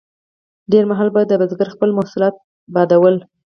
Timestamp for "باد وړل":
2.73-3.17